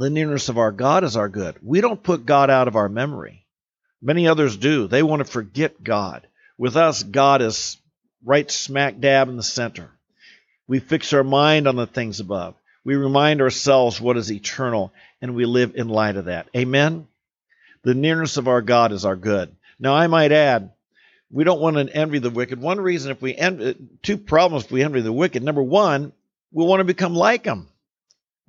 the 0.00 0.10
nearness 0.10 0.48
of 0.48 0.56
our 0.56 0.72
God 0.72 1.04
is 1.04 1.16
our 1.16 1.28
good. 1.28 1.56
We 1.62 1.82
don't 1.82 2.02
put 2.02 2.24
God 2.24 2.48
out 2.48 2.68
of 2.68 2.76
our 2.76 2.88
memory. 2.88 3.44
Many 4.00 4.28
others 4.28 4.56
do. 4.56 4.86
They 4.86 5.02
want 5.02 5.20
to 5.20 5.30
forget 5.30 5.84
God. 5.84 6.26
With 6.56 6.76
us, 6.76 7.02
God 7.02 7.42
is 7.42 7.76
right 8.24 8.50
smack 8.50 8.98
dab 8.98 9.28
in 9.28 9.36
the 9.36 9.42
center. 9.42 9.90
We 10.66 10.78
fix 10.78 11.12
our 11.12 11.24
mind 11.24 11.68
on 11.68 11.76
the 11.76 11.86
things 11.86 12.20
above. 12.20 12.54
We 12.82 12.94
remind 12.96 13.42
ourselves 13.42 14.00
what 14.00 14.16
is 14.16 14.32
eternal, 14.32 14.90
and 15.20 15.34
we 15.34 15.44
live 15.44 15.76
in 15.76 15.90
light 15.90 16.16
of 16.16 16.26
that. 16.26 16.48
Amen? 16.56 17.06
The 17.82 17.94
nearness 17.94 18.38
of 18.38 18.48
our 18.48 18.62
God 18.62 18.92
is 18.92 19.04
our 19.04 19.16
good. 19.16 19.54
Now, 19.78 19.94
I 19.94 20.06
might 20.06 20.32
add, 20.32 20.70
we 21.30 21.44
don't 21.44 21.60
want 21.60 21.76
to 21.76 21.94
envy 21.94 22.20
the 22.20 22.30
wicked. 22.30 22.58
One 22.58 22.80
reason, 22.80 23.10
if 23.10 23.20
we 23.20 23.34
envy, 23.34 23.76
two 24.02 24.16
problems 24.16 24.64
if 24.64 24.70
we 24.70 24.82
envy 24.82 25.02
the 25.02 25.12
wicked. 25.12 25.42
Number 25.42 25.62
one, 25.62 26.12
we'll 26.52 26.66
want 26.66 26.80
to 26.80 26.84
become 26.84 27.14
like 27.14 27.42
them. 27.42 27.69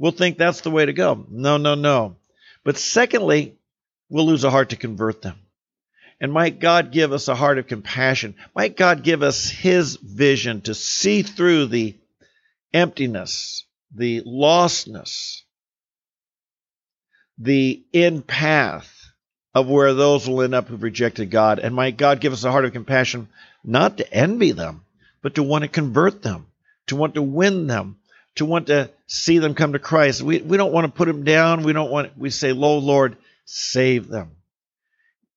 We'll 0.01 0.12
think 0.12 0.39
that's 0.39 0.62
the 0.62 0.72
way 0.72 0.84
to 0.84 0.93
go. 0.93 1.27
No, 1.29 1.58
no, 1.58 1.75
no. 1.75 2.15
But 2.63 2.79
secondly, 2.79 3.53
we'll 4.10 4.25
lose 4.25 4.43
a 4.43 4.50
heart 4.50 4.70
to 4.70 4.75
convert 4.75 5.22
them. 5.22 5.38
And 6.20 6.34
might 6.34 6.60
God 6.60 6.91
give 6.91 7.13
us 7.13 7.27
a 7.27 7.36
heart 7.36 7.60
of 7.60 7.67
compassion. 7.67 8.34
Might 8.55 8.75
God 8.75 9.03
give 9.03 9.22
us 9.22 9.48
His 9.51 9.98
vision 9.98 10.62
to 10.62 10.74
see 10.74 11.22
through 11.22 11.67
the 11.67 11.96
emptiness, 12.74 13.65
the 13.93 14.24
lostness, 14.24 15.43
the 17.38 17.84
in 17.93 18.24
path 18.24 19.05
of 19.53 19.67
where 19.67 19.93
those 19.93 20.27
will 20.27 20.41
end 20.41 20.55
up 20.55 20.67
who've 20.67 20.81
rejected 20.81 21.29
God. 21.29 21.60
And 21.60 21.75
might 21.75 21.98
God 21.98 22.22
give 22.22 22.34
us 22.34 22.43
a 22.43 22.50
heart 22.50 22.65
of 22.65 22.74
compassion, 22.74 23.29
not 23.63 23.98
to 23.98 24.12
envy 24.12 24.51
them, 24.51 24.81
but 25.22 25.36
to 25.36 25.43
want 25.43 25.63
to 25.63 25.67
convert 25.67 26.24
them, 26.24 26.48
to 26.88 26.96
want 26.96 27.13
to 27.13 27.22
win 27.22 27.67
them, 27.67 27.98
to 28.38 28.46
want 28.46 28.65
to 28.65 28.89
see 29.12 29.39
them 29.39 29.56
come 29.56 29.74
to 29.74 29.80
Christ. 29.80 30.22
We, 30.22 30.39
we 30.39 30.56
don't 30.56 30.72
want 30.72 30.86
to 30.86 30.98
put 30.98 31.06
them 31.06 31.25
down. 31.25 31.63
We 31.63 31.74
don't 31.74 31.91
want, 31.91 32.18
we 32.18 32.30
say, 32.30 32.53
Lo, 32.53 32.77
Lord, 32.77 33.18
save 33.44 34.08
them. 34.08 34.38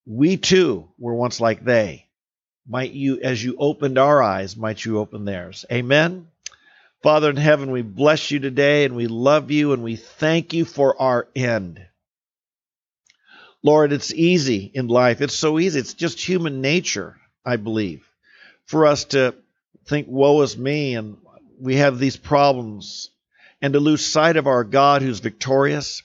We 0.07 0.37
too 0.37 0.89
were 0.97 1.15
once 1.15 1.41
like 1.41 1.65
they. 1.65 2.07
Might 2.69 2.93
you, 2.93 3.21
as 3.21 3.43
you 3.43 3.57
opened 3.59 3.99
our 3.99 4.23
eyes, 4.23 4.57
might 4.57 4.85
you 4.85 5.01
open 5.01 5.25
theirs. 5.25 5.65
Amen. 5.73 6.29
Father 7.03 7.29
in 7.29 7.37
heaven, 7.37 7.73
we 7.73 7.83
bless 7.83 8.31
you 8.31 8.39
today 8.39 8.85
and 8.85 8.95
we 8.95 9.09
love 9.09 9.51
you 9.51 9.73
and 9.73 9.83
we 9.83 9.97
thank 9.97 10.55
you 10.55 10.65
for 10.65 11.01
our 11.03 11.27
end. 11.35 11.85
Lord, 13.61 13.93
it's 13.93 14.15
easy 14.15 14.71
in 14.73 14.87
life. 14.87 15.21
It's 15.21 15.35
so 15.35 15.59
easy. 15.59 15.81
It's 15.81 15.95
just 15.95 16.21
human 16.21 16.61
nature, 16.61 17.17
I 17.45 17.57
believe, 17.57 18.09
for 18.67 18.87
us 18.87 19.07
to 19.07 19.35
think, 19.85 20.07
woe 20.09 20.43
is 20.43 20.57
me, 20.57 20.95
and 20.95 21.17
we 21.61 21.77
have 21.77 21.99
these 21.99 22.17
problems, 22.17 23.11
and 23.65 23.73
to 23.73 23.81
lose 23.81 24.05
sight 24.05 24.37
of 24.37 24.47
our 24.47 24.63
God 24.63 25.01
who's 25.01 25.21
victorious, 25.21 26.03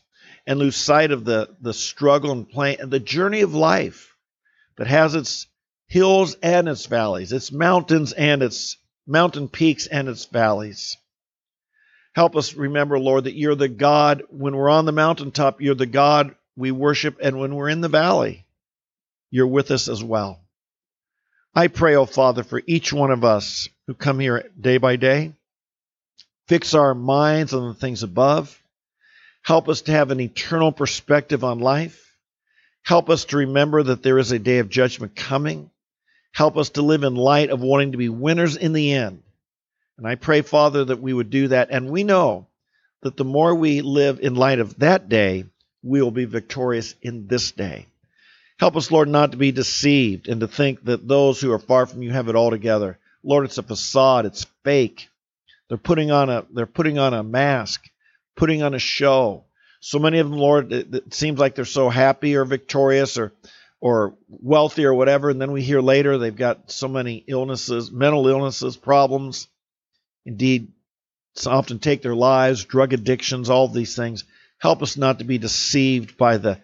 and 0.47 0.57
lose 0.57 0.77
sight 0.77 1.11
of 1.11 1.25
the, 1.25 1.53
the 1.59 1.73
struggle 1.73 2.31
and 2.31 2.49
pain, 2.49 2.77
and 2.79 2.89
the 2.89 3.01
journey 3.01 3.41
of 3.41 3.53
life 3.53 4.15
that 4.77 4.87
has 4.87 5.13
its 5.13 5.45
hills 5.85 6.37
and 6.41 6.69
its 6.69 6.85
valleys, 6.85 7.33
its 7.33 7.51
mountains 7.51 8.13
and 8.13 8.41
its 8.41 8.77
mountain 9.05 9.49
peaks 9.49 9.87
and 9.87 10.07
its 10.07 10.23
valleys. 10.23 10.95
Help 12.13 12.37
us 12.37 12.53
remember, 12.53 12.97
Lord, 12.97 13.25
that 13.25 13.35
you're 13.35 13.55
the 13.55 13.67
God, 13.67 14.23
when 14.29 14.55
we're 14.55 14.69
on 14.69 14.85
the 14.85 14.93
mountaintop, 14.93 15.59
you're 15.59 15.75
the 15.75 15.85
God 15.85 16.33
we 16.55 16.71
worship, 16.71 17.17
and 17.21 17.39
when 17.39 17.53
we're 17.53 17.67
in 17.67 17.81
the 17.81 17.89
valley, 17.89 18.45
you're 19.31 19.47
with 19.47 19.69
us 19.71 19.89
as 19.89 20.01
well. 20.01 20.39
I 21.53 21.67
pray, 21.67 21.95
O 21.97 22.03
oh 22.03 22.05
Father, 22.05 22.43
for 22.43 22.61
each 22.65 22.93
one 22.93 23.11
of 23.11 23.25
us 23.25 23.67
who 23.85 23.95
come 23.95 24.19
here 24.19 24.49
day 24.57 24.77
by 24.77 24.95
day. 24.95 25.33
Fix 26.49 26.73
our 26.73 26.95
minds 26.95 27.53
on 27.53 27.67
the 27.67 27.75
things 27.75 28.01
above. 28.01 28.59
Help 29.43 29.69
us 29.69 29.81
to 29.81 29.91
have 29.91 30.09
an 30.09 30.19
eternal 30.19 30.71
perspective 30.71 31.43
on 31.43 31.59
life. 31.59 32.17
Help 32.81 33.11
us 33.11 33.25
to 33.25 33.37
remember 33.37 33.83
that 33.83 34.01
there 34.01 34.17
is 34.17 34.31
a 34.31 34.39
day 34.39 34.57
of 34.57 34.67
judgment 34.67 35.15
coming. 35.15 35.69
Help 36.33 36.57
us 36.57 36.71
to 36.71 36.81
live 36.81 37.03
in 37.03 37.13
light 37.13 37.51
of 37.51 37.61
wanting 37.61 37.91
to 37.91 37.99
be 37.99 38.09
winners 38.09 38.55
in 38.55 38.73
the 38.73 38.93
end. 38.93 39.21
And 39.99 40.07
I 40.07 40.15
pray, 40.15 40.41
Father, 40.41 40.85
that 40.85 40.99
we 40.99 41.13
would 41.13 41.29
do 41.29 41.49
that. 41.49 41.69
And 41.69 41.91
we 41.91 42.03
know 42.03 42.47
that 43.01 43.15
the 43.15 43.23
more 43.23 43.53
we 43.53 43.81
live 43.81 44.19
in 44.19 44.33
light 44.33 44.57
of 44.57 44.79
that 44.79 45.07
day, 45.07 45.45
we 45.83 46.01
will 46.01 46.09
be 46.09 46.25
victorious 46.25 46.95
in 47.03 47.27
this 47.27 47.51
day. 47.51 47.85
Help 48.59 48.75
us, 48.75 48.89
Lord, 48.89 49.07
not 49.07 49.33
to 49.33 49.37
be 49.37 49.51
deceived 49.51 50.27
and 50.27 50.41
to 50.41 50.47
think 50.47 50.83
that 50.85 51.07
those 51.07 51.39
who 51.39 51.51
are 51.51 51.59
far 51.59 51.85
from 51.85 52.01
you 52.01 52.09
have 52.09 52.27
it 52.27 52.35
all 52.35 52.49
together. 52.49 52.97
Lord, 53.21 53.45
it's 53.45 53.59
a 53.59 53.63
facade, 53.63 54.25
it's 54.25 54.47
fake. 54.63 55.09
They're 55.69 55.77
putting 55.77 56.11
on 56.11 56.29
a 56.29 56.45
they're 56.51 56.65
putting 56.65 56.97
on 56.97 57.13
a 57.13 57.23
mask, 57.23 57.87
putting 58.35 58.63
on 58.63 58.73
a 58.73 58.79
show. 58.79 59.45
So 59.79 59.99
many 59.99 60.19
of 60.19 60.29
them, 60.29 60.37
Lord, 60.37 60.73
it, 60.73 60.93
it 60.93 61.13
seems 61.13 61.39
like 61.39 61.55
they're 61.55 61.63
so 61.65 61.89
happy 61.89 62.35
or 62.35 62.43
victorious 62.43 63.17
or 63.17 63.33
or 63.79 64.15
wealthy 64.27 64.83
or 64.83 64.93
whatever, 64.93 65.29
and 65.29 65.41
then 65.41 65.53
we 65.53 65.61
hear 65.61 65.79
later 65.79 66.17
they've 66.17 66.35
got 66.35 66.69
so 66.69 66.87
many 66.89 67.23
illnesses, 67.27 67.91
mental 67.91 68.27
illnesses, 68.27 68.75
problems. 68.75 69.47
Indeed, 70.25 70.73
often 71.47 71.79
take 71.79 72.01
their 72.01 72.15
lives, 72.15 72.65
drug 72.65 72.91
addictions, 72.91 73.49
all 73.49 73.69
these 73.69 73.95
things. 73.95 74.25
Help 74.57 74.81
us 74.81 74.97
not 74.97 75.19
to 75.19 75.23
be 75.23 75.37
deceived 75.37 76.17
by 76.17 76.37
the, 76.37 76.59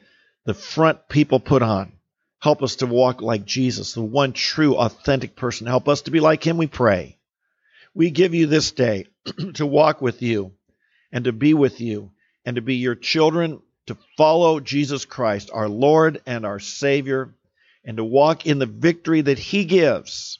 the 0.46 0.54
front 0.54 1.08
people 1.08 1.40
put 1.40 1.62
on. 1.62 1.94
Help 2.40 2.62
us 2.62 2.78
to 2.78 2.86
walk 2.86 3.22
like 3.22 3.46
Jesus, 3.46 3.94
the 3.94 4.02
one 4.02 4.34
true, 4.34 4.76
authentic 4.76 5.36
person. 5.38 5.68
Help 5.68 5.88
us 5.88 6.02
to 6.02 6.12
be 6.12 6.20
like 6.20 6.46
him, 6.46 6.58
we 6.58 6.68
pray. 6.68 7.18
We 7.96 8.12
give 8.12 8.36
you 8.36 8.46
this 8.46 8.72
day 8.72 9.08
to 9.56 9.66
walk 9.66 10.02
with 10.02 10.22
you 10.22 10.52
and 11.12 11.26
to 11.26 11.32
be 11.32 11.54
with 11.54 11.82
you 11.82 12.12
and 12.46 12.58
to 12.58 12.62
be 12.62 12.76
your 12.76 12.96
children, 12.96 13.62
to 13.88 13.98
follow 14.18 14.60
Jesus 14.60 15.06
Christ, 15.06 15.50
our 15.54 15.70
Lord 15.70 16.22
and 16.26 16.46
our 16.46 16.60
Savior, 16.60 17.34
and 17.86 17.98
to 17.98 18.04
walk 18.04 18.46
in 18.46 18.60
the 18.60 18.66
victory 18.66 19.22
that 19.22 19.40
he 19.40 19.66
gives 19.66 20.40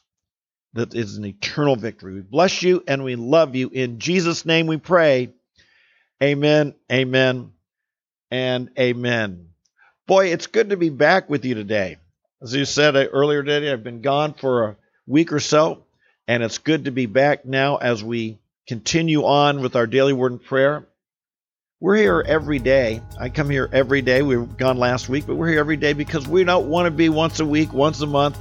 that 0.76 0.94
is 0.94 1.18
an 1.18 1.26
eternal 1.26 1.78
victory. 1.78 2.16
We 2.16 2.22
bless 2.22 2.62
you 2.62 2.84
and 2.88 3.04
we 3.04 3.16
love 3.16 3.56
you. 3.56 3.70
In 3.70 4.00
Jesus' 4.00 4.46
name 4.46 4.68
we 4.68 4.78
pray. 4.78 5.32
Amen, 6.22 6.76
amen, 6.92 7.52
and 8.30 8.70
amen. 8.78 9.50
Boy, 10.08 10.28
it's 10.28 10.48
good 10.48 10.70
to 10.70 10.78
be 10.78 10.90
back 10.90 11.30
with 11.30 11.46
you 11.46 11.56
today. 11.56 11.98
As 12.42 12.54
you 12.54 12.66
said 12.66 12.96
earlier 12.96 13.42
today, 13.42 13.72
I've 13.72 13.84
been 13.84 14.02
gone 14.02 14.34
for 14.34 14.64
a 14.66 14.78
week 15.08 15.32
or 15.32 15.40
so, 15.40 15.86
and 16.28 16.44
it's 16.44 16.58
good 16.58 16.86
to 16.86 16.92
be 16.92 17.06
back 17.06 17.46
now 17.46 17.78
as 17.78 18.04
we 18.04 18.40
continue 18.68 19.26
on 19.26 19.62
with 19.62 19.76
our 19.76 19.88
daily 19.88 20.14
word 20.14 20.32
and 20.34 20.44
prayer. 20.44 20.88
We're 21.80 21.98
here 21.98 22.24
every 22.26 22.60
day. 22.60 23.02
I 23.20 23.30
come 23.30 23.50
here 23.50 23.70
every 23.72 24.02
day. 24.02 24.22
We 24.22 24.38
were 24.38 24.46
gone 24.46 24.78
last 24.78 25.08
week, 25.08 25.28
but 25.28 25.36
we're 25.36 25.50
here 25.50 25.60
every 25.60 25.78
day 25.78 25.94
because 25.94 26.28
we 26.28 26.44
don't 26.44 26.68
want 26.68 26.88
to 26.88 26.92
be 26.92 27.10
once 27.10 27.40
a 27.40 27.46
week, 27.46 27.74
once 27.74 28.02
a 28.02 28.08
month, 28.08 28.38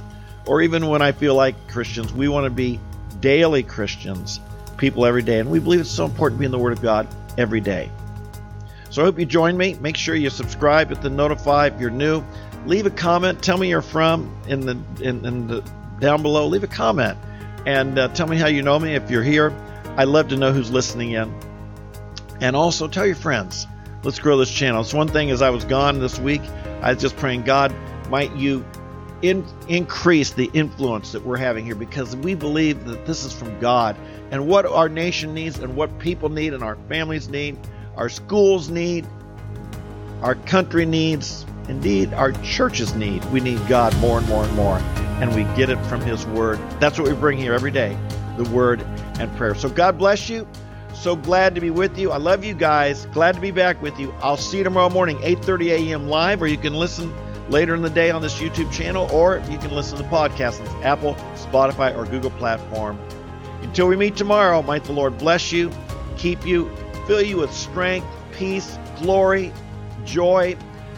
or 0.47 0.61
even 0.61 0.87
when 0.87 1.01
I 1.01 1.11
feel 1.11 1.35
like 1.35 1.55
Christians. 1.67 2.11
We 2.11 2.27
want 2.27 2.45
to 2.45 2.49
be 2.49 2.79
daily 3.19 3.61
Christians, 3.61 4.39
people 4.77 5.05
every 5.05 5.21
day. 5.21 5.39
And 5.39 5.51
we 5.51 5.59
believe 5.59 5.81
it's 5.81 5.91
so 5.91 6.05
important 6.05 6.37
to 6.37 6.39
be 6.39 6.45
in 6.45 6.51
the 6.51 6.59
Word 6.59 6.73
of 6.73 6.81
God 6.81 7.07
every 7.37 7.61
day. 7.61 7.91
So 8.89 9.01
I 9.01 9.05
hope 9.05 9.19
you 9.19 9.25
join 9.25 9.57
me. 9.57 9.75
Make 9.75 9.97
sure 9.97 10.15
you 10.15 10.29
subscribe, 10.29 10.89
hit 10.89 11.01
the 11.01 11.09
notify 11.09 11.67
if 11.67 11.79
you're 11.79 11.89
new. 11.89 12.23
Leave 12.65 12.85
a 12.85 12.91
comment. 12.91 13.43
Tell 13.43 13.57
me 13.57 13.69
you're 13.69 13.81
from 13.81 14.35
in 14.47 14.61
the 14.61 14.77
in, 15.01 15.23
in 15.25 15.47
the 15.47 15.61
down 15.99 16.23
below. 16.23 16.47
Leave 16.47 16.63
a 16.63 16.67
comment 16.67 17.17
and 17.65 17.97
uh, 17.97 18.07
tell 18.09 18.27
me 18.27 18.37
how 18.37 18.47
you 18.47 18.61
know 18.61 18.79
me 18.79 18.95
if 18.95 19.09
you're 19.09 19.23
here. 19.23 19.53
I'd 19.97 20.07
love 20.07 20.27
to 20.29 20.37
know 20.37 20.51
who's 20.51 20.71
listening 20.71 21.11
in. 21.11 21.33
And 22.41 22.55
also 22.55 22.87
tell 22.87 23.05
your 23.05 23.15
friends. 23.15 23.65
Let's 24.03 24.19
grow 24.19 24.37
this 24.37 24.51
channel. 24.51 24.81
It's 24.81 24.93
one 24.93 25.07
thing 25.07 25.31
as 25.31 25.41
I 25.41 25.49
was 25.49 25.65
gone 25.65 25.99
this 25.99 26.19
week, 26.19 26.41
I 26.81 26.93
was 26.93 27.01
just 27.01 27.17
praying, 27.17 27.43
God, 27.43 27.73
might 28.09 28.35
you 28.35 28.63
in, 29.21 29.45
increase 29.67 30.31
the 30.31 30.49
influence 30.53 31.11
that 31.13 31.25
we're 31.25 31.37
having 31.37 31.65
here 31.65 31.75
because 31.75 32.15
we 32.15 32.35
believe 32.35 32.85
that 32.85 33.05
this 33.05 33.25
is 33.25 33.33
from 33.33 33.59
God 33.59 33.95
and 34.31 34.47
what 34.47 34.65
our 34.65 34.89
nation 34.89 35.33
needs 35.33 35.59
and 35.59 35.75
what 35.75 35.97
people 35.99 36.29
need 36.29 36.53
and 36.53 36.63
our 36.63 36.75
families 36.87 37.29
need, 37.29 37.57
our 37.95 38.09
schools 38.09 38.69
need, 38.69 39.07
our 40.21 40.35
country 40.35 40.85
needs, 40.85 41.45
indeed, 41.67 42.13
our 42.13 42.31
churches 42.43 42.93
need. 42.95 43.23
We 43.25 43.39
need 43.39 43.65
God 43.67 43.95
more 43.97 44.19
and 44.19 44.27
more 44.27 44.43
and 44.43 44.55
more. 44.55 45.04
And 45.21 45.33
we 45.35 45.43
get 45.55 45.69
it 45.69 45.77
from 45.85 46.01
His 46.01 46.25
Word. 46.25 46.59
That's 46.79 46.99
what 46.99 47.07
we 47.07 47.15
bring 47.15 47.37
here 47.37 47.53
every 47.53 47.71
day 47.71 47.97
the 48.37 48.43
Word 48.49 48.81
and 49.19 49.33
prayer. 49.37 49.55
So 49.55 49.69
God 49.69 49.97
bless 49.97 50.29
you. 50.29 50.47
So 50.93 51.15
glad 51.15 51.55
to 51.55 51.61
be 51.61 51.69
with 51.69 51.97
you. 51.97 52.11
I 52.11 52.17
love 52.17 52.43
you 52.43 52.53
guys. 52.53 53.05
Glad 53.07 53.35
to 53.35 53.41
be 53.41 53.51
back 53.51 53.81
with 53.81 53.99
you. 53.99 54.13
I'll 54.21 54.37
see 54.37 54.57
you 54.57 54.63
tomorrow 54.63 54.89
morning, 54.89 55.17
8:30 55.17 55.69
a.m. 55.71 56.07
live, 56.07 56.41
or 56.41 56.47
you 56.47 56.57
can 56.57 56.73
listen 56.73 57.13
later 57.49 57.75
in 57.75 57.81
the 57.81 57.89
day 57.89 58.11
on 58.11 58.21
this 58.21 58.39
YouTube 58.39 58.71
channel, 58.71 59.09
or 59.11 59.41
you 59.49 59.57
can 59.57 59.71
listen 59.71 59.97
to 59.97 60.03
the 60.03 60.09
podcast 60.09 60.67
on 60.67 60.83
Apple, 60.83 61.15
Spotify, 61.35 61.95
or 61.95 62.05
Google 62.05 62.31
platform. 62.31 62.99
Until 63.61 63.87
we 63.87 63.95
meet 63.95 64.15
tomorrow, 64.15 64.61
might 64.61 64.83
the 64.83 64.93
Lord 64.93 65.17
bless 65.17 65.51
you, 65.51 65.69
keep 66.17 66.45
you, 66.45 66.69
fill 67.07 67.21
you 67.21 67.37
with 67.37 67.53
strength, 67.53 68.07
peace, 68.31 68.77
glory, 68.99 69.51
joy. 70.05 70.57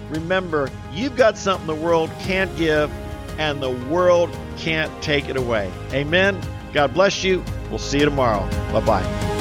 Remember, 0.10 0.70
you've 0.94 1.18
got 1.18 1.38
something 1.38 1.68
the 1.68 1.76
world 1.76 2.10
can't 2.22 2.56
give, 2.58 2.92
and 3.38 3.62
the 3.62 3.72
world 3.72 4.36
can't 4.58 4.92
take 5.02 5.30
it 5.30 5.38
away. 5.38 5.72
Amen. 5.92 6.42
God 6.74 6.94
bless 6.94 7.24
you. 7.24 7.44
We'll 7.70 7.80
see 7.80 8.00
you 8.00 8.06
tomorrow. 8.06 8.48
Bye 8.72 8.86
bye. 8.86 9.37